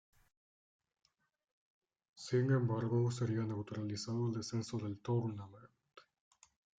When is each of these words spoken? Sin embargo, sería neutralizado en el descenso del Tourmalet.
Sin 2.15 2.51
embargo, 2.51 3.11
sería 3.11 3.43
neutralizado 3.43 4.17
en 4.21 4.25
el 4.31 4.37
descenso 4.37 4.79
del 4.79 4.97
Tourmalet. 4.97 5.69